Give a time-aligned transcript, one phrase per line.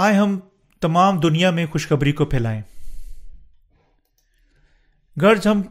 [0.00, 0.38] آئے ہم
[0.80, 2.62] تمام دنیا میں خوشخبری کو پھیلائیں۔
[5.22, 5.62] غرض ہم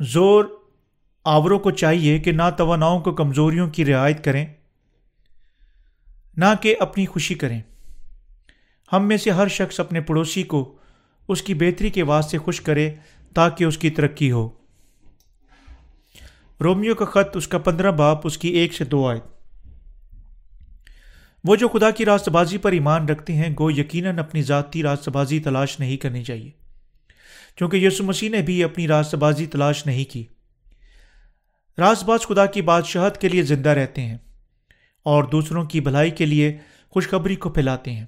[0.00, 0.44] زور
[1.24, 4.46] آوروں کو چاہیے کہ نہ تواناؤں کو کمزوریوں کی رعایت کریں،
[6.36, 7.62] نہ کہ اپنی خوشی کریں۔
[8.92, 10.76] ہم میں سے ہر شخص اپنے پڑوسی کو
[11.28, 12.94] اس کی بہتری کے واسطے خوش کرے
[13.34, 14.48] تاکہ اس کی ترقی ہو۔
[16.60, 19.20] رومیو کا خط، اس کا پندرہ باپ، اس کی ایک سے دو آئے
[21.44, 25.08] وہ جو خدا کی راست بازی پر ایمان رکھتے ہیں، گو یقیناً اپنی ذاتی راست
[25.08, 26.50] بازی تلاش نہیں کرنی چاہیے۔
[27.56, 30.26] کیونکہ یسو مسیح نے بھی اپنی راست بازی تلاش نہیں کی۔
[31.78, 34.16] راست باز خدا کی بادشاہت کے لیے زندہ رہتے ہیں
[35.02, 36.58] اور دوسروں کی بھلائی کے لیے
[36.90, 38.06] خوشخبری کو پھیلاتے ہیں۔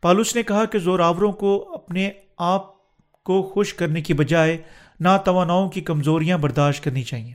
[0.00, 4.58] پالوس نے کہا کہ زور آوروں کو اپنے آپ کو خوش کرنے کی بجائے
[5.00, 7.32] ناتواناؤں کی کمزوریاں برداشت کرنی چاہیے۔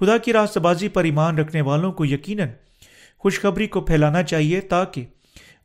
[0.00, 2.48] خدا کی راست بازی پر ایمان رکھنے والوں کو یقیناً
[3.20, 5.04] خوشخبری کو پھیلانا چاہیے تاکہ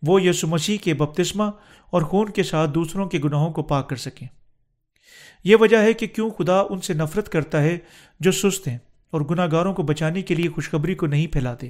[0.08, 1.44] وہ یسو مسیح کے بپتسمہ
[1.90, 4.28] اور خون کے ساتھ دوسروں کے گناہوں کو پاک کر سکیں۔
[5.44, 7.78] یہ وجہ ہے کہ کیوں خدا ان سے نفرت کرتا ہے
[8.20, 8.78] جو سست ہیں
[9.12, 11.70] اور گناہ گاروں کو بچانے کے لیے خوشخبری کو نہیں پھیلاتے۔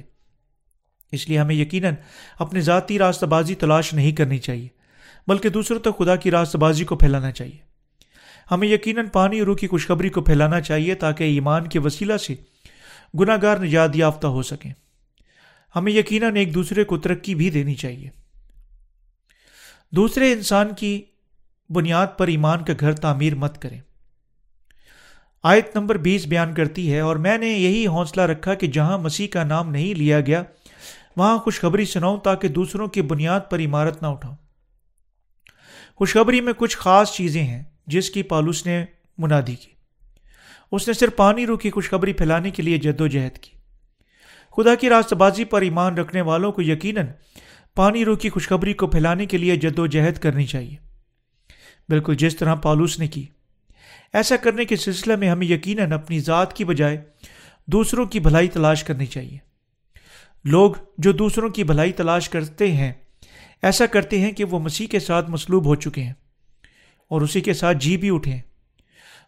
[1.12, 1.94] اس لیے ہمیں یقیناً
[2.38, 4.68] اپنے ذاتی راستہ بازی تلاش نہیں کرنی چاہیے،
[5.26, 7.58] بلکہ دوسروں تک خدا کی راستہ بازی کو پھیلانا چاہیے۔
[8.50, 12.34] ہمیں یقیناً پانی اور روح کی خوشخبری کو پھیلانا چاہیے تاکہ ایمان کے وسیلہ سے
[13.20, 14.72] گناہ گار نجات یافتہ ہو سکیں۔
[15.76, 18.10] ہمیں یقیناً ایک دوسرے کو ترقی بھی دینی چاہیے۔
[19.90, 21.02] دوسرے انسان کی
[21.70, 23.80] بنیاد پر ایمان کا گھر تعمیر مت کریں۔
[25.42, 29.28] آیت نمبر بیس بیان کرتی ہے، اور میں نے یہی حوصلہ رکھا کہ جہاں مسیح
[29.28, 30.42] کا نام نہیں لیا گیا،
[31.16, 34.36] وہاں خوشخبری سناؤں تاکہ دوسروں کی بنیاد پر عمارت نہ اٹھاؤں۔
[35.96, 38.84] خوشخبری میں کچھ خاص چیزیں ہیں جس کی پالوس نے
[39.18, 39.70] منادی کی۔
[40.72, 43.55] اس نے صرف پانی رو کی خوشخبری پھیلانے کے لیے جد و جہد کی۔
[44.56, 47.06] خدا کی راست بازی پر ایمان رکھنے والوں کو یقیناً
[47.74, 50.76] پانی رو کی خوشخبری کو پھیلانے کے لیے جد و جہد کرنی چاہیے۔
[51.88, 53.26] بالکل جس طرح پالوس نے کی۔
[54.12, 57.02] ایسا کرنے کے سلسلے میں ہمیں یقیناً اپنی ذات کی بجائے
[57.66, 59.38] دوسروں کی بھلائی تلاش کرنی چاہیے۔
[60.44, 62.92] لوگ جو دوسروں کی بھلائی تلاش کرتے ہیں،
[63.62, 66.14] ایسا کرتے ہیں کہ وہ مسیح کے ساتھ مصلوب ہو چکے ہیں
[67.08, 68.38] اور اسی کے ساتھ جی بھی اٹھے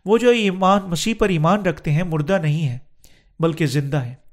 [0.05, 2.79] وہ جو ایمان، مسیح پر ایمان رکھتے ہیں، مردہ نہیں ہے
[3.41, 4.28] بلکہ زندہ ہے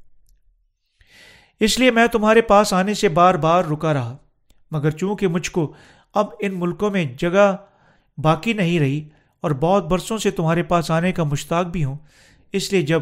[1.59, 4.17] اس لیے میں تمہارے پاس آنے سے بار بار رکا رہا۔
[4.71, 5.73] مگر چونکہ مجھ کو
[6.13, 7.55] اب ان ملکوں میں جگہ
[8.17, 9.09] باقی نہیں رہی
[9.41, 11.97] اور بہت برسوں سے تمہارے پاس آنے کا مشتاق بھی ہوں،
[12.53, 13.01] اس لیے جب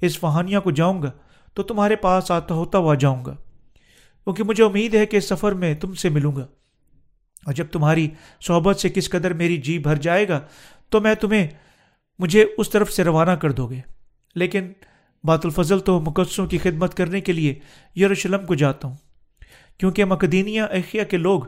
[0.00, 1.10] اس فہانیہ کو جاؤں گا
[1.54, 3.34] تو تمہارے پاس آتا ہوتا ہوا جاؤں گا۔
[4.24, 6.46] کیونکہ مجھے امید ہے کہ اس سفر میں تم سے ملوں گا۔
[7.46, 10.40] اور جب تمہاری صحبت سے کس قدر میری جی بھر جائے گا،
[10.88, 11.48] تو میں تمہیں
[12.18, 13.80] مجھے اس طرف سے روانہ کر دو گے۔
[14.34, 14.72] لیکن
[15.24, 17.54] بات الفضل تو مقدسوں کی خدمت کرنے کے لیے
[17.96, 18.96] یروشلم کو جاتا ہوں۔
[19.78, 21.40] کیونکہ مقدینیا احیہ کے لوگ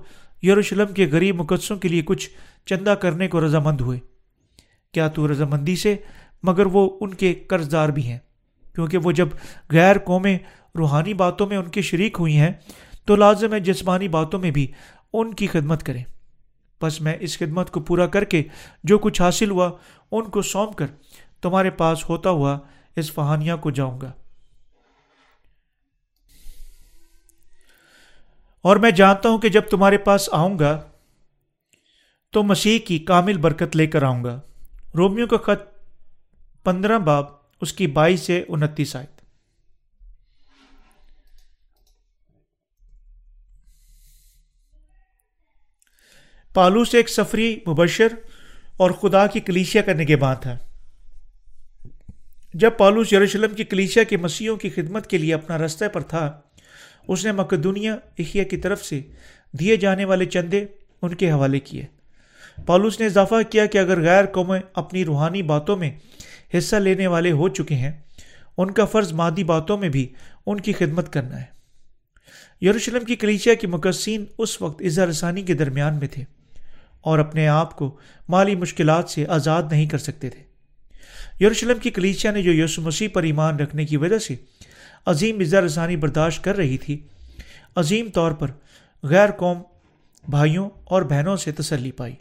[0.43, 2.31] یروشلم کے غریب مقدسوں کے لیے کچھ
[2.67, 3.99] چندہ کرنے کو رضامند ہوئے۔
[4.93, 5.97] کیا تو رضامندی سے؟
[6.43, 8.19] مگر وہ ان کے قرض دار بھی ہیں۔
[8.75, 9.29] کیونکہ وہ جب
[9.71, 10.39] غیر قومیں
[10.79, 12.53] روحانی باتوں میں ان کی شریک ہوئی ہیں،
[13.05, 14.67] تو لازم ہے جسمانی باتوں میں بھی
[15.13, 16.05] ان کی خدمت کریں۔
[16.83, 18.43] بس میں اس خدمت کو پورا کر کے
[18.85, 19.71] جو کچھ حاصل ہوا،
[20.13, 20.87] ان کو سونپ کر
[21.43, 22.59] تمہارے پاس ہوتا ہوا
[22.97, 24.13] اس فہانیہ کو جاؤں گا۔
[28.61, 30.83] اور میں جانتا ہوں کہ جب تمہارے پاس آؤں گا،
[32.31, 34.41] تو مسیح کی کامل برکت لے کر آؤں گا۔
[34.95, 35.85] رومیو کا خط
[36.65, 37.25] پندرہ باب،
[37.61, 39.07] اس کی بائیس سے انتیس آئے
[46.55, 48.07] پالو سے ایک سفری مبشر
[48.77, 50.59] اور خدا کی کلیشیا کرنے کے بعد تھا۔
[52.55, 56.41] جب پالوس یروشلم کی کلیشیا کے مسیحوں کی خدمت کے لیے اپنا رستہ پر تھا،
[57.09, 59.01] اس نے مقدونیا اخیا کی طرف سے
[59.53, 60.65] دیے جانے والے چندے
[61.03, 61.87] ان کے حوالے کیے۔
[62.67, 65.91] پالوس نے اضافہ کیا کہ اگر غیر قومیں اپنی روحانی باتوں میں
[66.59, 67.93] حصہ لینے والے ہو چکے ہیں،
[68.57, 70.09] ان کا فرض مادی باتوں میں بھی
[70.47, 71.55] ان کی خدمت کرنا ہے۔
[72.67, 76.25] یروشلم کی کلیچیا کی مقصین اس وقت اظہار رسانی کے درمیان میں تھے
[77.01, 77.97] اور اپنے آپ کو
[78.29, 80.54] مالی مشکلات سے آزاد نہیں کر سکتے تھے۔
[81.41, 84.35] یروشلم کی کلیچیا نے جو یسو مسیح پر ایمان رکھنے کی وجہ سے
[85.07, 87.01] عظیم اظہار رسانی برداشت کر رہی تھی،
[87.77, 88.51] عظیم طور پر
[89.03, 89.63] غیر قوم،
[90.29, 92.15] بھائیوں اور بہنوں سے تسلی پائی۔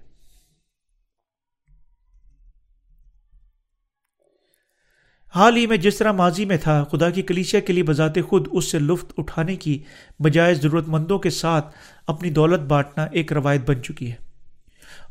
[5.35, 8.47] حال ہی میں جس طرح ماضی میں تھا، خدا کی کلیشیا کے لیے بذات خود
[8.51, 9.83] اس سے لطف اٹھانے کی
[10.19, 11.75] بجائے ضرورت مندوں کے ساتھ
[12.07, 14.22] اپنی دولت بانٹنا ایک روایت بن چکی ہے۔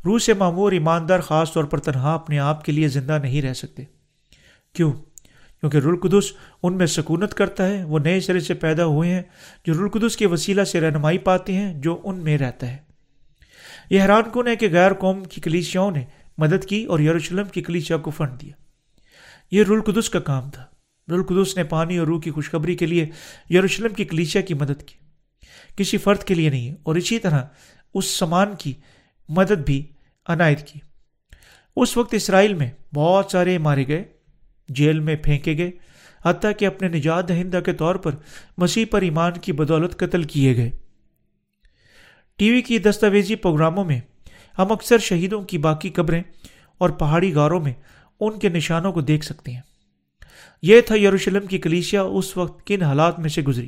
[0.05, 3.53] روح سے معمور ایماندار خاص طور پر تنہا اپنے آپ کے لیے زندہ نہیں رہ
[3.53, 3.83] سکتے۔
[4.73, 4.93] کیوں؟
[5.59, 6.31] کیونکہ رلقدس
[6.63, 9.21] ان میں سکونت کرتا ہے، وہ نئے سرے سے پیدا ہوئے ہیں،
[9.65, 12.77] جو رلقدس کے وسیلہ سے رہنمائی پاتے ہیں، جو ان میں رہتا ہے۔
[13.89, 16.03] یہ حیران کن ہے کہ غیر قوم کی کلیسیاؤں نے
[16.37, 18.53] مدد کی اور یروشلم کی کلیسیا کو فنڈ دیا۔
[19.51, 20.65] یہ رلقدس کا کام تھا۔
[21.09, 23.09] رلقدس نے پانی اور روح کی خوشخبری کے لیے
[23.49, 24.95] یروشلم کی کلیسیا کی مدد کی۔
[25.75, 27.41] کسی فرد کے لیے نہیں، اور اسی طرح
[27.93, 28.73] اس سامان کی
[29.29, 29.85] مدد بھی
[30.25, 30.79] عنایت کی۔
[31.75, 34.03] اس وقت اسرائیل میں بہت سارے مارے گئے،
[34.69, 35.71] جیل میں پھینکے گئے،
[36.25, 38.15] حتیٰ کہ اپنے نجات دہندہ کے طور پر
[38.57, 40.71] مسیح پر ایمان کی بدولت قتل کیے گئے۔
[42.35, 44.01] ٹی وی کی دستاویزی پروگراموں میں
[44.57, 46.23] ہم اکثر شہیدوں کی باقی قبریں
[46.77, 47.73] اور پہاڑی غاروں میں
[48.19, 49.61] ان کے نشانوں کو دیکھ سکتے ہیں۔
[50.61, 53.67] یہ تھا یروشلم کی کلیشیا اس وقت کن حالات میں سے گزری۔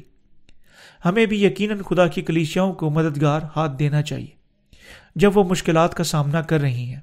[1.06, 4.45] ہمیں بھی یقیناً خدا کی کلیشیاؤں کو مددگار ہاتھ دینا چاہیے۔
[5.16, 7.02] جب وہ مشکلات کا سامنا کر رہی ہیں۔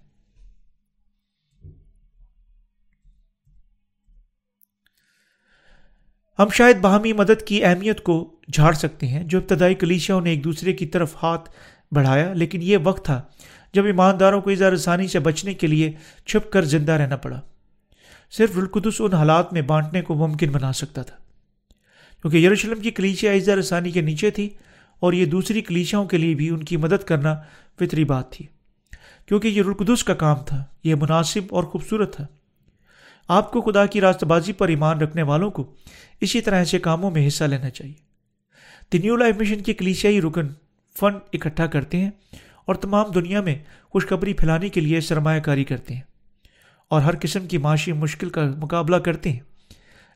[6.39, 10.45] ہم شاید باہمی مدد کی اہمیت کو جھاڑ سکتے ہیں۔ جو ابتدائی کلیشیاں نے ایک
[10.45, 11.51] دوسرے کی طرف ہاتھ
[11.93, 13.23] بڑھایا، لیکن یہ وقت تھا
[13.73, 15.93] جب ایمانداروں کو اظہار رسانی سے بچنے کے لیے
[16.27, 17.41] چھپ کر زندہ رہنا پڑا۔
[18.31, 21.17] صرف القدس ان حالات میں بانٹنے کو ممکن بنا سکتا تھا۔
[22.23, 24.51] کیونکہ یروشلم کی کلیشیا اظہار رسانی کے نیچے تھی
[25.03, 27.35] اور یہ دوسری کلیشاؤں کے لیے بھی ان کی مدد کرنا
[27.79, 28.47] فطری بات تھی۔
[29.27, 32.27] کیونکہ یہ رلقدس کا کام تھا، یہ مناسب اور خوبصورت تھا۔
[33.29, 35.75] آپ کو خدا کی راست بازی پر ایمان رکھنے والوں کو
[36.21, 37.95] اسی طرح ایسے کاموں میں حصہ لینا چاہیے۔
[38.91, 40.49] تنیو لائف مشن کی کلیشیائی رکن
[41.01, 42.11] فنڈ اکٹھا کرتے ہیں
[42.67, 43.55] اور تمام دنیا میں
[43.91, 46.03] خوشخبری پھیلانے کے لیے سرمایہ کاری کرتے ہیں
[46.89, 49.41] اور ہر قسم کی معاشی مشکل کا مقابلہ کرتے ہیں۔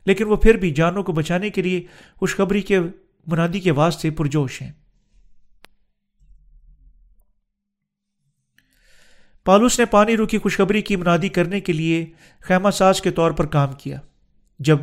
[0.05, 1.83] لیکن وہ پھر بھی جانوں کو بچانے کے لیے
[2.15, 2.79] خوشخبری کے
[3.27, 4.71] منادی کے واسطے پرجوش ہیں۔
[9.43, 12.05] پالوس نے پانی رو کی خوشخبری کی منادی کرنے کے لیے
[12.41, 13.99] خیمہ ساز کے طور پر کام کیا۔
[14.59, 14.77] جب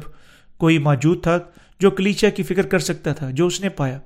[0.57, 1.39] کوئی موجود تھا
[1.81, 3.99] جو کلیچیا کی فکر کر سکتا تھا، جو اس نے پایا۔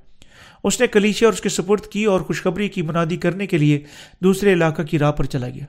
[0.65, 3.85] اس نے کلیچیا اور اس کے سپرد کی اور خوشخبری کی منادی کرنے کے لیے
[4.23, 5.65] دوسرے علاقہ کی راہ پر چلا گیا۔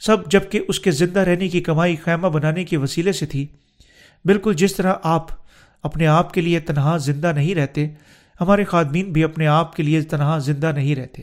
[0.00, 3.46] سب جبکہ اس کے زندہ رہنے کی کمائی خیمہ بنانے کے وسیلے سے تھی،
[4.24, 5.39] بالکل جس طرح آپ
[5.82, 7.88] اپنے آپ کے لیے تنہا زندہ نہیں رہتے،
[8.40, 11.22] ہمارے خادمین بھی اپنے آپ کے لیے تنہا زندہ نہیں رہتے۔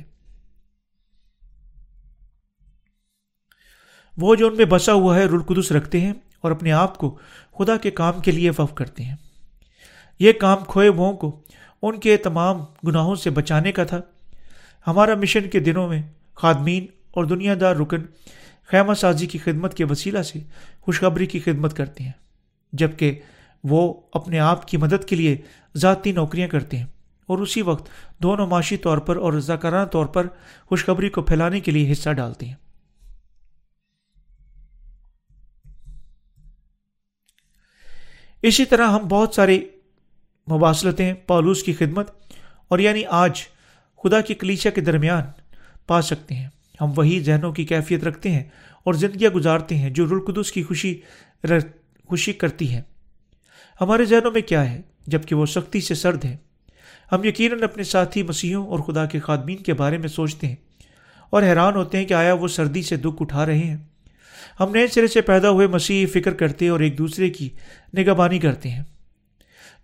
[4.17, 7.17] وہ جو ان میں بسا ہوا ہے رلقدس رکھتے ہیں اور اپنے آپ کو
[7.57, 9.15] خدا کے کام کے لیے وف کرتے ہیں۔
[10.19, 11.41] یہ کام کھوئے وہ کو
[11.81, 12.57] ان کے تمام
[12.87, 14.01] گناہوں سے بچانے کا تھا۔
[14.87, 16.01] ہمارا مشن کے دنوں میں
[16.33, 18.01] خادمین اور دنیا دار رکن
[18.67, 20.39] خیمہ سازی کی خدمت کے وسیلہ سے
[20.81, 22.11] خوشخبری کی خدمت کرتے ہیں
[22.73, 23.19] جبکہ
[23.69, 25.37] وہ اپنے آپ کی مدد کے لیے
[25.75, 26.85] ذاتی نوکریاں کرتے ہیں۔
[27.25, 27.89] اور اسی وقت
[28.23, 30.27] دونوں معاشی طور پر اور رضاکارانہ طور پر
[30.65, 32.55] خوشخبری کو پھیلانے کے لیے حصہ ڈالتے ہیں۔
[38.41, 39.59] اسی طرح ہم بہت سارے
[40.47, 42.11] مواصلتیں، پالوس کی خدمت
[42.67, 43.43] اور یعنی آج
[44.03, 45.23] خدا کی کلیچا کے درمیان
[45.87, 46.47] پا سکتے ہیں۔
[46.81, 48.43] ہم وہی ذہنوں کی کیفیت رکھتے ہیں
[48.83, 51.01] اور زندگیاں گزارتے ہیں جو رلقدس کی خوشی
[52.05, 52.81] خوشی کرتی ہیں۔
[53.81, 56.37] ہمارے ذہنوں میں کیا ہے جبکہ وہ سختی سے سرد ہے۔
[57.11, 60.55] ہم یقیناً اپنے ساتھی مسیحوں اور خدا کے خادمین کے بارے میں سوچتے ہیں
[61.29, 63.77] اور حیران ہوتے ہیں کہ آیا وہ سردی سے دکھ اٹھا رہے ہیں۔
[64.59, 67.49] ہم نئے سرے سے پیدا ہوئے مسیح فکر کرتے اور ایک دوسرے کی
[67.97, 68.83] نگہبانی کرتے ہیں۔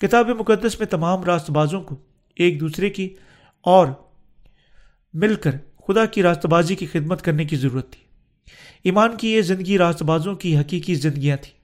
[0.02, 1.96] کتاب مقدس میں تمام راست بازوں کو
[2.36, 3.16] ایک دوسرے کی
[3.62, 3.88] اور
[5.14, 5.56] مل کر
[5.88, 8.02] خدا کی راست بازی کی خدمت کرنے کی ضرورت تھی۔
[8.84, 11.63] ایمان کی یہ زندگی راست بازوں کی حقیقی زندگیاں تھیں۔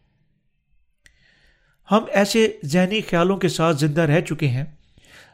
[1.92, 4.66] ہم ایسے ذہنی خیالوں کے ساتھ زندہ رہ چکے ہیں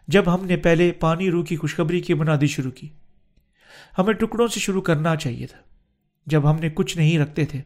[0.07, 2.89] جب ہم نے پہلے پانی روح کی خوشخبری کی بنادی شروع کی۔
[3.97, 5.57] ہمیں ٹکڑوں سے شروع کرنا چاہیے تھا۔
[6.25, 7.61] جب ہم نے کچھ نہیں رکھتے تھے،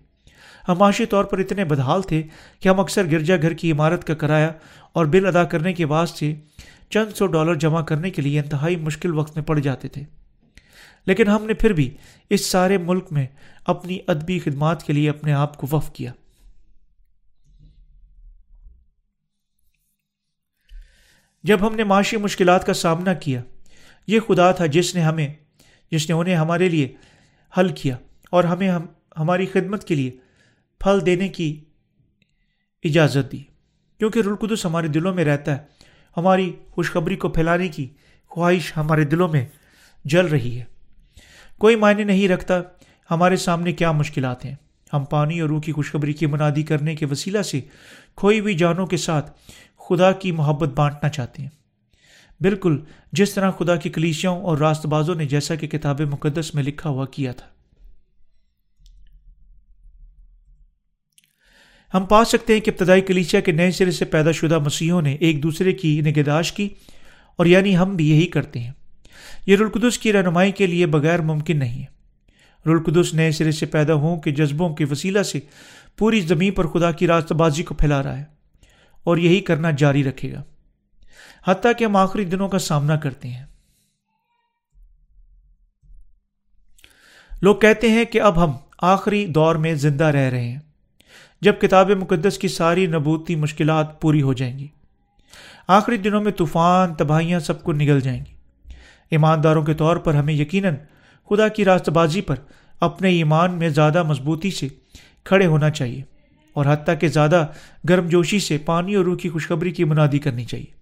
[0.67, 2.23] ہم معاشی طور پر اتنے بدحال تھے
[2.59, 4.47] کہ ہم اکثر گرجا گھر کی عمارت کا کرایہ
[4.93, 6.35] اور بل ادا کرنے کے واسطے
[6.89, 10.03] چند سو ڈالر جمع کرنے کے لیے انتہائی مشکل وقت میں پڑ جاتے تھے۔
[11.05, 11.89] لیکن ہم نے پھر بھی
[12.29, 13.27] اس سارے ملک میں
[13.65, 16.11] اپنی ادبی خدمات کے لیے اپنے آپ کو وف کیا۔
[21.43, 23.41] جب ہم نے معاشی مشکلات کا سامنا کیا،
[24.07, 25.33] یہ خدا تھا جس نے ہمیں،
[25.91, 26.95] جس نے انہیں ہمارے لیے
[27.57, 27.97] حل کیا
[28.31, 28.85] اور ہمیں ہم،
[29.17, 30.11] ہماری خدمت کے لیے
[30.79, 31.63] پھل دینے کی
[32.83, 33.43] اجازت دی۔
[33.97, 35.57] کیونکہ رلقدس ہمارے دلوں میں رہتا ہے،
[36.17, 37.87] ہماری خوشخبری کو پھیلانے کی
[38.27, 39.45] خواہش ہمارے دلوں میں
[40.05, 40.63] جل رہی ہے۔
[41.57, 42.61] کوئی معنی نہیں رکھتا
[43.11, 44.55] ہمارے سامنے کیا مشکلات ہیں۔
[44.93, 47.61] ہم پانی اور روح کی خوشخبری کی منادی کرنے کے وسیلہ سے
[48.15, 49.31] کھوئی ہوئی جانوں کے ساتھ
[49.89, 51.49] خدا کی محبت بانٹنا چاہتے ہیں۔
[52.41, 52.81] بالکل،
[53.11, 56.89] جس طرح خدا کی کلیشیوں اور راست بازوں نے جیسا کہ کتاب مقدس میں لکھا
[56.89, 57.47] ہوا کیا تھا۔
[61.93, 65.13] ہم پا سکتے ہیں کہ ابتدائی کلیچیا کے نئے سرے سے پیدا شدہ مسیحوں نے
[65.13, 66.69] ایک دوسرے کی نگہداشت کی
[67.35, 68.71] اور یعنی ہم بھی یہی کرتے ہیں۔
[69.45, 71.99] یہ رلقدس کی رہنمائی کے لیے بغیر ممکن نہیں ہے۔
[72.69, 75.39] رلقدس نئے سرے سے پیدا ہوں کہ جذبوں کے وسیلہ سے
[75.97, 78.38] پوری زمین پر خدا کی راستہ بازی کو پھیلا رہا ہے۔
[79.03, 80.43] اور یہی کرنا جاری رکھے گا۔
[81.47, 83.45] حتیٰ کہ ہم آخری دنوں کا سامنا کرتے ہیں۔
[87.41, 88.51] لوگ کہتے ہیں کہ اب ہم
[88.81, 90.59] آخری دور میں زندہ رہ رہے ہیں،
[91.41, 94.67] جب کتاب مقدس کی ساری نبوتی مشکلات پوری ہو جائیں گی۔
[95.67, 98.33] آخری دنوں میں طوفان، تباہیاں سب کو نگل جائیں گی۔
[99.11, 100.75] ایمانداروں کے طور پر ہمیں یقیناً
[101.29, 102.35] خدا کی راست بازی پر
[102.79, 104.67] اپنے ایمان میں زیادہ مضبوطی سے
[105.23, 106.01] کھڑے ہونا چاہیے۔
[106.53, 107.47] اور حتیٰ کہ زیادہ
[107.89, 110.79] گرم جوشی سے پانی اور روح کی خوشخبری کی منادی کرنی چاہیے۔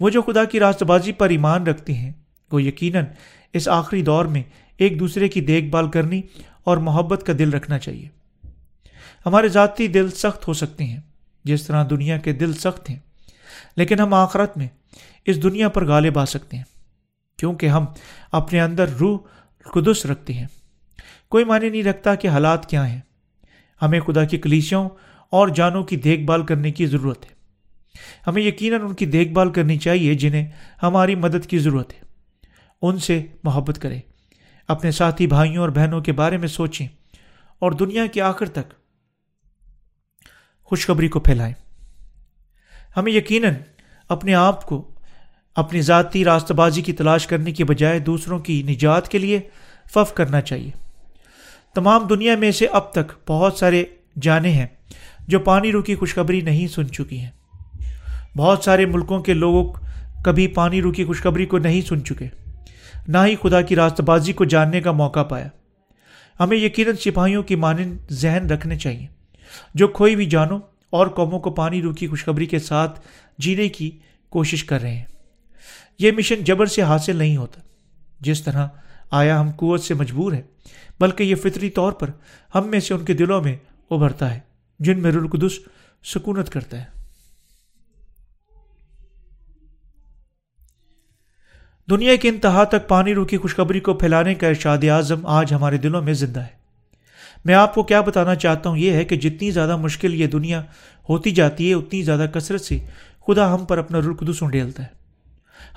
[0.00, 2.12] وہ جو خدا کی راست بازی پر ایمان رکھتے ہیں،
[2.52, 3.04] وہ یقیناً
[3.52, 4.42] اس آخری دور میں
[4.76, 6.22] ایک دوسرے کی دیکھ بھال کرنی
[6.64, 8.08] اور محبت کا دل رکھنا چاہیے۔
[9.26, 11.00] ہمارے ذاتی دل سخت ہو سکتے ہیں،
[11.44, 12.98] جس طرح دنیا کے دل سخت ہیں،
[13.76, 14.68] لیکن ہم آخرت میں
[15.26, 16.64] اس دنیا پر غالب آ سکتے ہیں،
[17.36, 17.84] کیونکہ ہم
[18.32, 19.18] اپنے اندر روح
[19.72, 20.46] قدس رکھتے ہیں۔
[21.28, 23.00] کوئی معنی نہیں رکھتا کہ حالات کیا ہیں۔
[23.84, 24.88] ہمیں خدا کی کلیسیوں
[25.30, 27.34] اور جانوں کی دیکھ بھال کرنے کی ضرورت ہے۔
[28.26, 30.46] ہمیں یقیناً ان کی دیکھ بھال کرنی چاہیے جنہیں
[30.82, 31.98] ہماری مدد کی ضرورت ہے۔
[32.82, 34.00] ان سے محبت کریں۔
[34.68, 36.86] اپنے ساتھی بھائیوں اور بہنوں کے بارے میں سوچیں
[37.58, 38.72] اور دنیا کے آخر تک
[40.64, 41.54] خوشخبری کو پھیلائیں۔
[42.96, 43.54] ہمیں یقیناً
[44.08, 44.90] اپنے آپ کو
[45.56, 49.40] اپنی ذاتی راست بازی کی تلاش کرنے کی بجائے دوسروں کی نجات کے لیے
[49.94, 50.83] فف کرنا چاہیے۔
[51.74, 53.84] تمام دنیا میں سے اب تک بہت سارے
[54.22, 54.66] جانے ہیں
[55.28, 57.30] جو پانی رو کی خوشخبری نہیں سن چکی ہیں۔
[58.36, 59.72] بہت سارے ملکوں کے لوگوں
[60.24, 62.28] کبھی پانی رو کی خوشخبری کو نہیں سن چکے۔
[63.08, 65.48] نہ ہی خدا کی راست بازی کو جاننے کا موقع پایا۔
[66.40, 69.06] ہمیں یقیناً سپاہیوں کی مانند ذہن رکھنے چاہیے۔
[69.74, 70.58] جو کوئی بھی جانو
[70.90, 73.00] اور قوموں کو پانی رو کی خوشخبری کے ساتھ
[73.38, 73.90] جینے کی
[74.28, 75.04] کوشش کر رہے ہیں۔
[75.98, 77.60] یہ مشن جبر سے حاصل نہیں ہوتا۔
[78.20, 78.66] جس طرح
[79.10, 80.42] آیا ہم قوت سے مجبور ہیں
[81.00, 82.10] بلکہ یہ فطری طور پر
[82.54, 83.56] ہم میں سے ان کے دلوں میں
[83.90, 84.40] ابھرتا ہے،
[84.80, 85.58] جن میں رلقدس
[86.04, 86.84] سکونت کرتا ہے۔
[91.90, 96.02] دنیا کے انتہا تک پانی روکی خوشخبری کو پھیلانے کا ارشاد اعظم آج ہمارے دلوں
[96.02, 96.64] میں زندہ ہے۔
[97.44, 100.62] میں آپ کو کیا بتانا چاہتا ہوں یہ ہے کہ جتنی زیادہ مشکل یہ دنیا
[101.08, 102.78] ہوتی جاتی ہے، اتنی زیادہ کثرت سے
[103.26, 104.88] خدا ہم پر اپنا رلقدس انڈیلتا ہے۔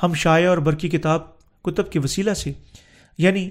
[0.03, 2.53] ہم شائع اور برقی کتاب، کتب کے وسیلہ سے
[3.17, 3.49] یعنی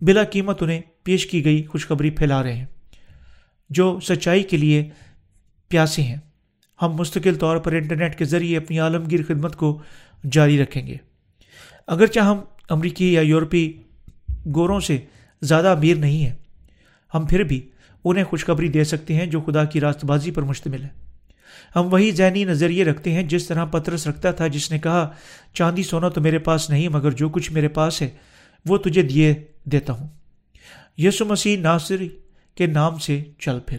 [0.00, 2.66] بلا قیمت انہیں پیش کی گئی خوشخبری پھیلا رہے ہیں۔
[3.70, 4.88] جو سچائی کے لیے
[5.68, 6.16] پیاسے ہیں۔
[6.82, 9.82] ہم مستقل طور پر انٹرنیٹ کے ذریعے اپنی عالمگیر خدمت کو
[10.32, 10.96] جاری رکھیں گے۔
[11.86, 12.38] اگرچہ ہم
[12.68, 13.72] امریکی یا یورپی
[14.54, 14.98] گوروں سے
[15.42, 16.34] زیادہ امیر نہیں ہیں،
[17.14, 17.68] ہم پھر بھی
[18.04, 20.88] انہیں خوشخبری دے سکتے ہیں جو خدا کی راست بازی پر مشتمل ہے
[21.76, 25.12] ہم وہی ذہنی نظریے رکھتے ہیں جس طرح پترس رکھتا تھا، جس نے کہا،
[25.52, 28.08] چاندی سونا تو میرے پاس نہیں، مگر جو کچھ میرے پاس ہے،
[28.66, 29.34] وہ تجھے دیے
[29.66, 30.08] دیتا ہوں۔
[30.98, 32.08] یسو مسیح ناصری
[32.54, 33.78] کے نام سے چل پھر۔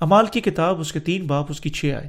[0.00, 2.08] امال کی کتاب اس کے تین باپ، اس کی چھ آئے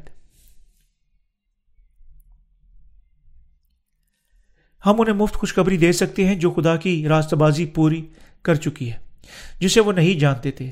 [4.86, 8.08] ہم انہیں مفت خوشخبری دے سکتے ہیں جو خدا کی راست بازی پوری
[8.42, 8.98] کر چکی ہے،
[9.60, 10.72] جسے وہ نہیں جانتے تھے۔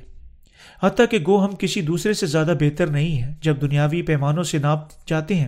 [0.84, 4.58] حتیٰ کہ گو ہم کسی دوسرے سے زیادہ بہتر نہیں ہیں۔ جب دنیاوی پیمانوں سے
[4.58, 5.48] ناپ جاتے ہیں،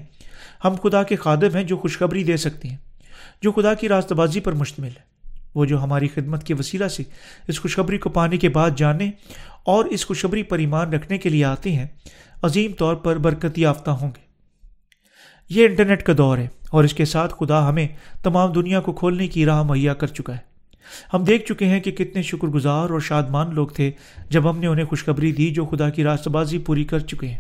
[0.64, 2.78] ہم خدا کے خادم ہیں جو خوشخبری دے سکتے ہیں،
[3.42, 5.15] جو خدا کی راست بازی پر مشتمل ہے۔
[5.56, 7.04] وہ جو ہماری خدمت کے وسیلہ سے
[7.48, 9.12] اس خوشخبری کو پانے کے بعد جانے
[9.64, 11.88] اور اس خوشخبری پر ایمان رکھنے کے لیے آتے ہیں،
[12.42, 14.26] عظیم طور پر برکت یافتہ ہوں گے۔
[15.50, 17.88] یہ انٹرنیٹ کا دور ہے اور اس کے ساتھ خدا ہمیں
[18.24, 20.56] تمام دنیا کو کھولنے کی راہ مہیا کر چکا ہے۔
[21.14, 23.92] ہم دیکھ چکے ہیں کہ کتنے شکر گزار اور شادمان لوگ تھے
[24.30, 27.40] جب ہم نے انہیں خوشخبری دی جو خدا کی راست بازی پوری کر چکے ہیں۔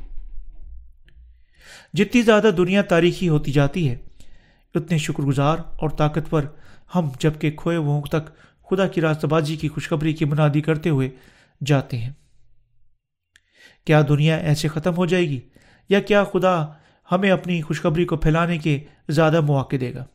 [1.94, 3.96] جتنی زیادہ دنیا تاریخی ہوتی جاتی ہے
[4.76, 6.44] اتنے شکر گزار اور طاقتور۔
[6.96, 8.28] ہم جبکہ کھوئے وہ تک
[8.70, 11.10] خدا کی راست بازی کی خوشخبری کی منادی کرتے ہوئے
[11.66, 12.14] جاتے ہیں۔
[13.86, 15.40] کیا دنیا ایسے ختم ہو جائے گی؟
[15.90, 16.66] یا کیا خدا
[17.12, 20.06] ہمیں اپنی خوشخبری کو پھیلانے کے زیادہ مواقع دے گا؟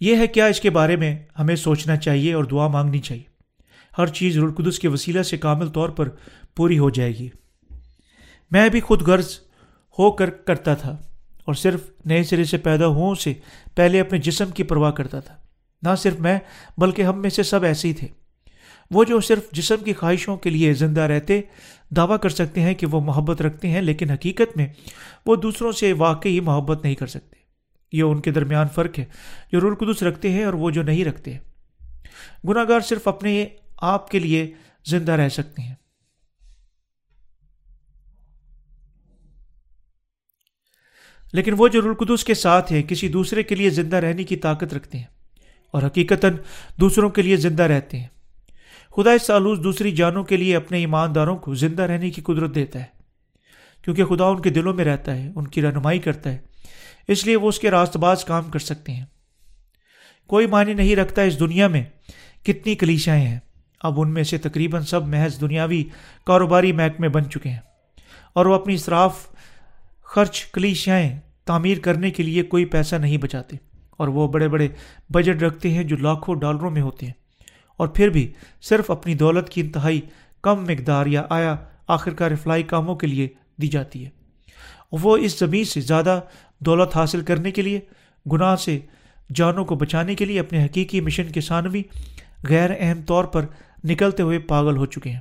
[0.00, 3.29] یہ ہے کیا اس کے بارے میں ہمیں سوچنا چاہیے اور دعا مانگنی چاہیے۔
[3.98, 6.08] ہر چیز رلقدس کے وسیلہ سے کامل طور پر
[6.56, 7.28] پوری ہو جائے گی۔
[8.50, 9.38] میں بھی خود غرض
[9.98, 10.96] ہو کر کرتا تھا
[11.44, 13.32] اور صرف نئے سرے سے پیدا ہوں سے
[13.74, 15.36] پہلے اپنے جسم کی پرواہ کرتا تھا۔
[15.82, 16.38] نہ صرف میں،
[16.78, 18.08] بلکہ ہم میں سے سب ایسے ہی تھے۔
[18.90, 21.40] وہ جو صرف جسم کی خواہشوں کے لیے زندہ رہتے،
[21.90, 24.66] دعویٰ کر سکتے ہیں کہ وہ محبت رکھتے ہیں، لیکن حقیقت میں
[25.26, 27.36] وہ دوسروں سے واقعی محبت نہیں کر سکتے۔
[27.92, 29.04] یہ ان کے درمیان فرق ہے
[29.52, 31.36] جو رول قدس رکھتے ہیں اور وہ جو نہیں رکھتے۔
[32.48, 33.46] گناہ گار صرف اپنے
[33.80, 35.74] آپ کے لیے زندہ رہ سکتے ہیں۔
[41.32, 44.74] لیکن وہ جو رلقدس کے ساتھ ہیں، کسی دوسرے کے لیے زندہ رہنے کی طاقت
[44.74, 45.06] رکھتے ہیں
[45.70, 46.26] اور حقیقت
[46.80, 48.08] دوسروں کے لیے زندہ رہتے ہیں۔
[48.96, 52.84] خدا سالوس دوسری جانوں کے لیے اپنے ایمانداروں کو زندہ رہنے کی قدرت دیتا ہے،
[53.84, 56.38] کیونکہ خدا ان کے دلوں میں رہتا ہے، ان کی رہنمائی کرتا ہے،
[57.08, 59.06] اس لیے وہ اس کے راست باز کام کر سکتے ہیں۔
[60.26, 61.84] کوئی معنی نہیں رکھتا اس دنیا میں
[62.42, 63.38] کتنی کلیشائیں ہیں۔
[63.80, 65.84] اب ان میں سے تقریباً سب محض دنیاوی
[66.26, 67.60] کاروباری محکمے بن چکے ہیں
[68.32, 69.26] اور وہ اپنی صراف
[70.02, 73.56] خرچ کلیشائیں تعمیر کرنے کے لیے کوئی پیسہ نہیں بچاتے
[73.90, 74.68] اور وہ بڑے بڑے
[75.08, 77.12] بجٹ رکھتے ہیں جو لاکھوں ڈالروں میں ہوتے ہیں
[77.76, 78.32] اور پھر بھی
[78.62, 80.00] صرف اپنی دولت کی انتہائی
[80.42, 81.56] کم مقدار یا آیا
[81.88, 83.28] آخرکار افلائی کاموں کے لیے
[83.62, 84.10] دی جاتی ہے۔
[84.92, 86.20] وہ اس زمین سے زیادہ
[86.58, 87.80] دولت حاصل کرنے کے لیے،
[88.32, 88.78] گناہ سے
[89.34, 91.82] جانوں کو بچانے کے لیے اپنے حقیقی مشن کے ثانوی
[92.48, 93.46] غیر اہم طور پر
[93.84, 95.20] نکلتے ہوئے پاگل ہو چکے ہیں۔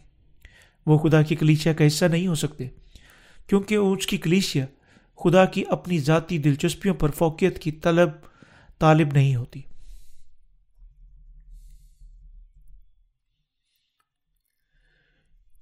[0.86, 2.68] وہ خدا کی کلیشیا کا حصہ نہیں ہو سکتے،
[3.48, 4.66] کیونکہ اس کی کلیشیا
[5.24, 8.10] خدا کی اپنی ذاتی دلچسپیوں پر فوقیت کی طلب،
[8.80, 9.62] طالب نہیں ہوتی۔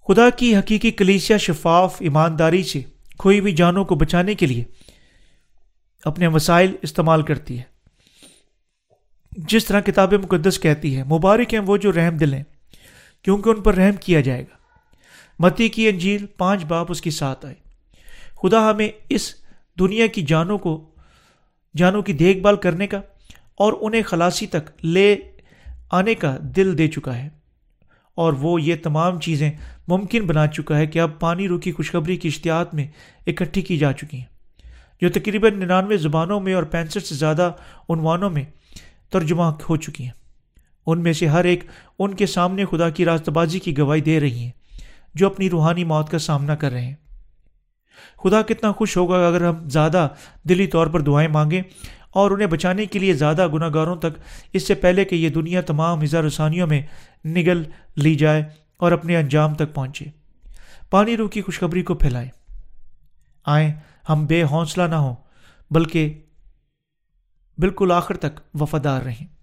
[0.07, 2.81] خدا کی حقیقی کلیسیا شفاف، ایمانداری سے
[3.17, 4.63] کوئی بھی جانوں کو بچانے کے لیے
[6.03, 7.63] اپنے وسائل استعمال کرتی ہے۔
[9.31, 12.43] جس طرح کتاب مقدس کہتی ہے، مبارک ہیں وہ جو رحم دل ہیں۔
[13.27, 14.57] کیونکہ ان پر رحم کیا جائے گا۔
[15.39, 17.55] متی کی انجیل پانچ باپ اس کی ساتھ آئے۔
[18.41, 19.35] خدا ہمیں اس
[19.79, 20.89] دنیا کی جانوں کو،
[21.77, 22.97] جانوں کی دیکھ بھال کرنے کا
[23.55, 25.15] اور انہیں خلاصی تک لے
[25.91, 27.29] آنے کا دل دے چکا ہے۔
[28.15, 29.51] اور وہ یہ تمام چیزیں
[29.87, 32.87] ممکن بنا چکا ہے کہ اب پانی روکی خوشخبری کی اشتہات میں
[33.27, 34.59] اکٹھی کی جا چکی ہیں۔
[35.01, 37.51] جو تقریباً ننانوے زبانوں میں اور پینسٹھ سے زیادہ
[37.89, 38.43] عنوانوں میں
[39.09, 40.26] ترجمہ ہو چکی ہیں۔
[40.87, 41.63] ان میں سے ہر ایک
[41.99, 44.51] ان کے سامنے خدا کی راست بازی کی گواہی دے رہی ہیں،
[45.15, 46.95] جو اپنی روحانی موت کا سامنا کر رہے ہیں۔
[48.23, 50.07] خدا کتنا خوش ہوگا اگر ہم زیادہ
[50.49, 51.61] دلی طور پر دعائیں مانگیں
[52.11, 54.19] اور انہیں بچانے کے لیے زیادہ گناہ گاروں تک
[54.53, 56.81] اس سے پہلے کہ یہ دنیا تمام ہزار رسانیوں میں
[57.27, 57.63] نگل
[57.95, 58.43] لی جائے
[58.77, 60.05] اور اپنے انجام تک پہنچے۔
[60.89, 62.29] پانی روح کی خوشخبری کو پھیلائیں۔
[63.45, 63.71] آئیں،
[64.09, 65.15] ہم بے حوصلہ نہ ہوں،
[65.71, 66.21] بلکہ
[67.57, 69.36] بالکل آخر تک وفادار رہیں۔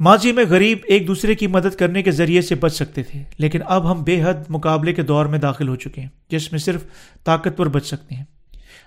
[0.00, 3.60] ماضی میں غریب ایک دوسرے کی مدد کرنے کے ذریعے سے بچ سکتے تھے، لیکن
[3.66, 6.84] اب ہم بے حد مقابلے کے دور میں داخل ہو چکے ہیں، جس میں صرف
[7.24, 8.24] طاقتور بچ سکتے ہیں۔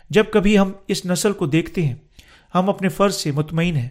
[0.10, 1.96] جب کبھی ہم اس نسل کو دیکھتے ہیں،
[2.56, 3.90] ہم اپنے فرض سے مطمئن ہیں۔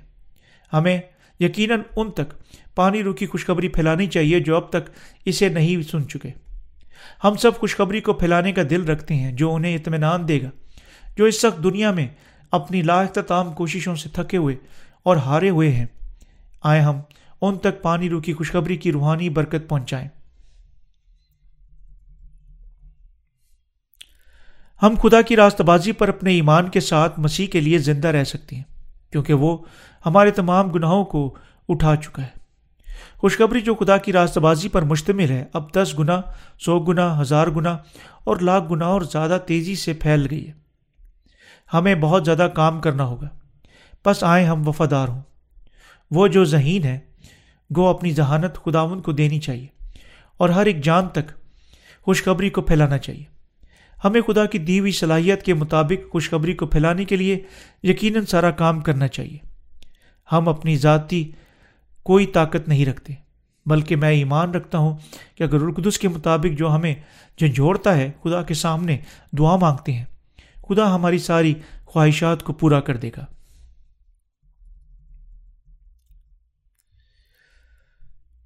[0.72, 1.00] ہمیں
[1.40, 2.34] یقیناً ان تک
[2.74, 4.90] پانی روکی خوشخبری پھیلانی چاہیے جو اب تک
[5.24, 6.30] اسے نہیں سن چکے۔
[7.24, 10.50] ہم سب خوشخبری کو پھیلانے کا دل رکھتے ہیں جو انہیں اطمینان دے گا،
[11.16, 12.08] جو اس وقت دنیا میں
[12.50, 14.56] اپنی لاختتام کوششوں سے تھکے ہوئے
[15.02, 15.86] اور ہارے ہوئے ہیں۔
[16.62, 17.00] آئے ہم،
[17.42, 20.08] ان تک پانی رو کی خوشخبری کی روحانی برکت پہنچائیں۔
[24.82, 28.24] ہم خدا کی راست بازی پر اپنے ایمان کے ساتھ مسیح کے لیے زندہ رہ
[28.24, 28.62] سکتے ہیں،
[29.12, 29.58] کیونکہ وہ
[30.06, 31.34] ہمارے تمام گناہوں کو
[31.68, 32.40] اٹھا چکا ہے۔
[33.16, 36.20] خوشخبری جو خدا کی راست بازی پر مشتمل ہے، اب دس گنا،
[36.60, 37.78] سو گنا، ہزار گنا
[38.24, 40.52] اور لاکھ گنا اور زیادہ تیزی سے پھیل گئی ہے۔
[41.74, 43.28] ہمیں بہت زیادہ کام کرنا ہوگا۔
[44.06, 45.22] بس آئیں ہم وفادار ہوں۔
[46.10, 46.98] وہ جو ذہین ہے،
[47.76, 49.66] گو اپنی ذہانت خداون کو دینی چاہیے
[50.36, 51.32] اور ہر ایک جان تک
[52.02, 53.24] خوشخبری کو پھیلانا چاہیے۔
[54.04, 57.38] ہمیں خدا کی دی ہوئی صلاحیت کے مطابق خوشخبری کو پھیلانے کے لیے
[57.82, 59.38] یقیناً سارا کام کرنا چاہیے۔
[60.32, 61.30] ہم اپنی ذاتی
[62.02, 63.12] کوئی طاقت نہیں رکھتے،
[63.66, 64.96] بلکہ میں ایمان رکھتا ہوں
[65.34, 66.94] کہ اگر القدس کے مطابق جو ہمیں
[67.38, 68.98] جھنجھوڑتا ہے، خدا کے سامنے
[69.38, 70.04] دعا مانگتے ہیں،
[70.68, 73.26] خدا ہماری ساری خواہشات کو پورا کر دے گا۔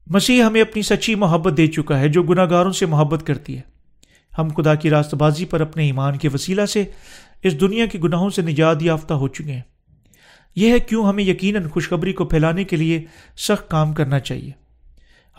[0.07, 3.61] مسیح ہمیں اپنی سچی محبت دے چکا ہے جو گناہ گاروں سے محبت کرتی ہے۔
[4.38, 6.85] ہم خدا کی راست بازی پر اپنے ایمان کے وسیلہ سے
[7.43, 9.62] اس دنیا کے گناہوں سے نجات یافتہ ہو چکے ہیں۔
[10.57, 13.05] یہ ہے کیوں ہمیں یقیناً خوشخبری کو پھیلانے کے لیے
[13.37, 14.51] سخت کام کرنا چاہیے۔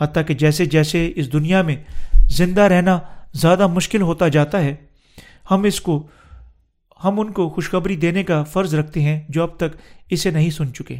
[0.00, 1.76] حتیٰ کہ جیسے جیسے اس دنیا میں
[2.28, 2.98] زندہ رہنا
[3.32, 4.74] زیادہ مشکل ہوتا جاتا ہے،
[5.50, 6.06] ہم اس کو،
[7.04, 9.76] ہم ان کو خوشخبری دینے کا فرض رکھتے ہیں جو اب تک
[10.10, 10.96] اسے نہیں سن چکے۔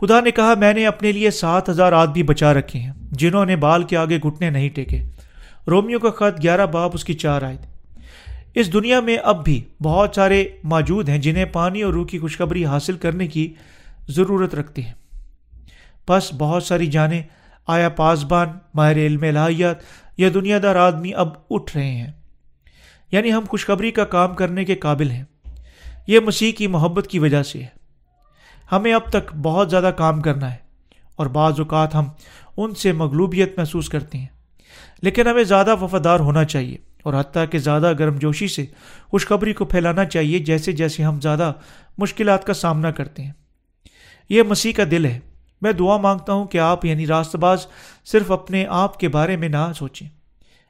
[0.00, 3.56] خدا نے کہا، میں نے اپنے لیے سات ہزار آدمی بچا رکھے ہیں، جنہوں نے
[3.56, 5.02] بال کے آگے گھٹنے نہیں ٹیکے۔
[5.66, 7.70] رومیو کا خط گیارہ باپ، اس کی چار آئے تھے
[8.54, 12.64] اس دنیا میں اب بھی بہت سارے موجود ہیں جنہیں پانی اور روح کی خوشخبری
[12.64, 13.54] حاصل کرنے کی
[14.08, 14.94] ضرورت رکھتے ہیں۔
[16.08, 17.22] بس بہت ساری جانیں،
[17.66, 19.76] آیا پاسبان، ماہر علم الہیات،
[20.16, 22.10] یا دنیا دار آدمی اب اٹھ رہے ہیں۔
[23.12, 25.24] یعنی ہم خوشخبری کا کام کرنے کے قابل ہیں۔
[26.06, 27.79] یہ مسیح کی محبت کی وجہ سے ہے۔
[28.72, 30.58] ہمیں اب تک بہت زیادہ کام کرنا ہے
[31.16, 32.04] اور بعض اوقات ہم
[32.56, 34.26] ان سے مغلوبیت محسوس کرتے ہیں۔
[35.02, 38.66] لیکن ہمیں زیادہ وفادار ہونا چاہیے اور حتیٰ کہ زیادہ گرم جوشی سے
[39.10, 41.52] خوشخبری کو پھیلانا چاہیے جیسے جیسے ہم زیادہ
[41.98, 43.32] مشکلات کا سامنا کرتے ہیں۔
[44.28, 45.18] یہ مسیح کا دل ہے۔
[45.62, 47.66] میں دعا مانگتا ہوں کہ آپ یعنی راست باز
[48.04, 50.08] صرف اپنے آپ کے بارے میں نہ سوچیں۔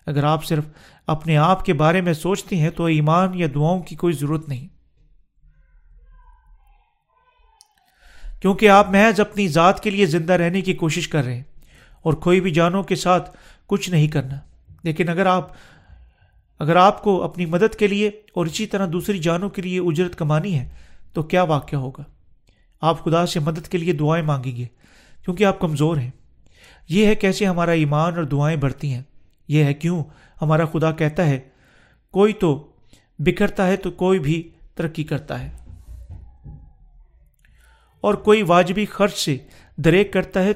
[0.07, 0.65] اگر آپ صرف
[1.07, 4.80] اپنے آپ کے بارے میں سوچتے ہیں تو ایمان یا دعاؤں کی کوئی ضرورت نہیں۔
[8.41, 11.43] کیونکہ آپ محض اپنی ذات کے لیے زندہ رہنے کی کوشش کر رہے ہیں
[12.03, 14.39] اور کوئی بھی جانوں کے ساتھ کچھ نہیں کرنا۔
[14.83, 15.53] لیکن اگر آپ
[16.59, 20.17] اگر آپ کو اپنی مدد کے لیے اور اسی طرح دوسری جانوں کے لیے اجرت
[20.17, 20.69] کمانی ہے،
[21.13, 22.03] تو کیا واقعہ ہوگا؟
[22.81, 24.67] آپ خدا سے مدد کے لیے دعائیں مانگیں گے،
[25.25, 26.11] کیونکہ آپ کمزور ہیں۔
[26.89, 29.03] یہ ہے کیسے ہمارا ایمان اور دعائیں بڑھتی ہیں۔
[29.49, 30.05] یہ ہے کیوں
[30.43, 31.41] ہمارا خدا کہتا ہے،
[32.11, 32.67] کوئی تو
[33.19, 35.60] بکھرتا ہے تو کوئی بھی ترقی کرتا ہے۔
[38.05, 39.37] اور کوئی واجبی خرچ سے
[39.79, 40.53] دریک کرتا ہے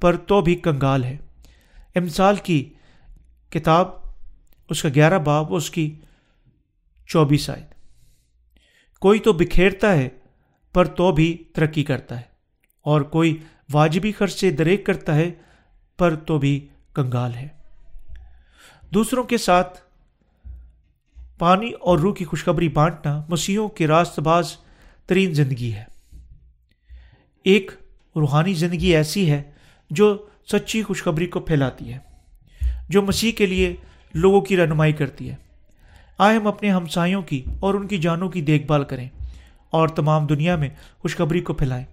[0.00, 1.16] پر تو بھی کنگال ہے۔
[1.96, 2.62] امسال کی
[3.52, 3.88] کتاب،
[4.70, 5.94] اس کا گیارہ باب، اس کی
[7.08, 7.62] چوبیس آئے
[9.02, 10.08] کوئی تو بکھیرتا ہے
[10.74, 12.24] پر تو بھی ترقی کرتا ہے،
[12.86, 13.36] اور کوئی
[13.72, 15.30] واجبی خرچ سے دریک کرتا ہے
[15.98, 16.58] پر تو بھی
[16.94, 17.48] کنگال ہے۔
[18.94, 19.78] دوسروں کے ساتھ
[21.38, 24.56] پانی اور روح کی خوشخبری بانٹنا مسیحوں کے راست باز
[25.08, 25.84] ترین زندگی ہے۔
[27.44, 27.70] ایک
[28.16, 29.42] روحانی زندگی ایسی ہے
[29.90, 31.98] جو سچی خوشخبری کو پھیلاتی ہے،
[32.88, 33.76] جو مسیح کے لیے
[34.14, 35.34] لوگوں کی رہنمائی کرتی ہے۔
[36.18, 39.08] آئے ہم اپنے ہمسایوں کی اور ان کی جانوں کی دیکھ بھال کریں
[39.70, 41.84] اور تمام دنیا میں خوشخبری کو پھیلائیں۔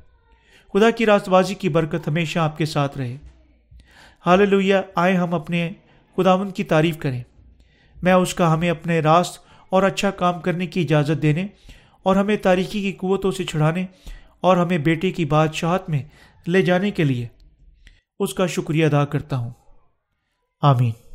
[0.73, 3.17] خدا کی راست بازی کی برکت ہمیشہ آپ کے ساتھ رہے۔
[4.25, 5.71] حال لوہیا آئے ہم اپنے
[6.17, 7.23] خداون کی تعریف کریں۔
[8.03, 11.47] میں اس کا ہمیں اپنے راست اور اچھا کام کرنے کی اجازت دینے
[12.03, 13.85] اور ہمیں تاریخی کی قوتوں سے چھڑانے
[14.41, 16.03] اور ہمیں بیٹے کی بادشاہت میں
[16.47, 17.27] لے جانے کے لیے
[18.19, 19.51] اس کا شکریہ ادا کرتا ہوں۔
[20.61, 21.10] آمین۔